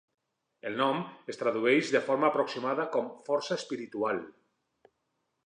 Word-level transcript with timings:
El 0.69 0.77
nom 0.77 1.03
es 1.33 1.37
tradueix 1.41 1.91
de 1.97 2.01
forma 2.07 2.31
aproximada 2.31 2.87
com 2.97 3.13
"força 3.29 3.61
espiritual". 3.61 4.25